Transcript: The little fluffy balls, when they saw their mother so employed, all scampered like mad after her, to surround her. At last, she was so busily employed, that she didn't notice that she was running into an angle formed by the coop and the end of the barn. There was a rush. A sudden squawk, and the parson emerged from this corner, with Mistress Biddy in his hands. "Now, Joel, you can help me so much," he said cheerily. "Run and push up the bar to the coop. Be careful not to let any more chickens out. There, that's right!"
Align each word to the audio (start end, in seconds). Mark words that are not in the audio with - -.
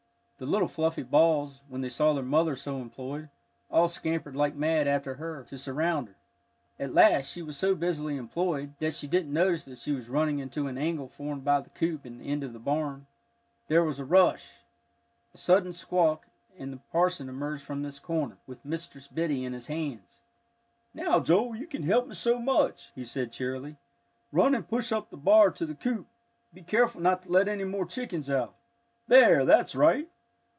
The 0.43 0.47
little 0.47 0.67
fluffy 0.67 1.03
balls, 1.03 1.61
when 1.69 1.81
they 1.81 1.89
saw 1.89 2.13
their 2.13 2.23
mother 2.23 2.55
so 2.55 2.77
employed, 2.77 3.29
all 3.69 3.87
scampered 3.87 4.35
like 4.35 4.55
mad 4.55 4.87
after 4.87 5.13
her, 5.17 5.43
to 5.43 5.55
surround 5.55 6.07
her. 6.07 6.15
At 6.79 6.95
last, 6.95 7.29
she 7.29 7.43
was 7.43 7.57
so 7.57 7.75
busily 7.75 8.17
employed, 8.17 8.73
that 8.79 8.95
she 8.95 9.05
didn't 9.07 9.31
notice 9.31 9.65
that 9.65 9.77
she 9.77 9.91
was 9.91 10.09
running 10.09 10.39
into 10.39 10.65
an 10.65 10.79
angle 10.79 11.07
formed 11.07 11.45
by 11.45 11.61
the 11.61 11.69
coop 11.69 12.05
and 12.05 12.19
the 12.19 12.23
end 12.25 12.43
of 12.43 12.53
the 12.53 12.59
barn. 12.59 13.05
There 13.67 13.83
was 13.83 13.99
a 13.99 14.03
rush. 14.03 14.61
A 15.35 15.37
sudden 15.37 15.73
squawk, 15.73 16.25
and 16.57 16.73
the 16.73 16.79
parson 16.91 17.29
emerged 17.29 17.61
from 17.61 17.83
this 17.83 17.99
corner, 17.99 18.37
with 18.47 18.65
Mistress 18.65 19.07
Biddy 19.07 19.45
in 19.45 19.53
his 19.53 19.67
hands. 19.67 20.21
"Now, 20.91 21.19
Joel, 21.19 21.55
you 21.55 21.67
can 21.67 21.83
help 21.83 22.07
me 22.07 22.15
so 22.15 22.39
much," 22.39 22.91
he 22.95 23.03
said 23.05 23.31
cheerily. 23.31 23.75
"Run 24.31 24.55
and 24.55 24.67
push 24.67 24.91
up 24.91 25.11
the 25.11 25.17
bar 25.17 25.51
to 25.51 25.67
the 25.67 25.75
coop. 25.75 26.07
Be 26.51 26.63
careful 26.63 26.99
not 26.99 27.21
to 27.21 27.31
let 27.31 27.47
any 27.47 27.63
more 27.63 27.85
chickens 27.85 28.27
out. 28.27 28.55
There, 29.07 29.45
that's 29.45 29.75
right!" 29.75 30.09